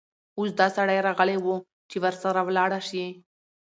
اوس 0.37 0.49
دا 0.59 0.67
سړى 0.77 0.97
راغلى 1.07 1.37
وو، 1.43 1.55
چې 1.89 1.97
ورسره 2.03 2.39
ولاړه 2.47 2.79
شې. 2.87 3.05